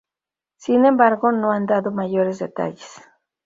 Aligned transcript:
Sin 0.57 0.85
embargo, 0.85 1.31
no 1.31 1.51
han 1.51 1.67
dado 1.67 1.91
mayores 1.91 2.39
detalles. 2.39 3.03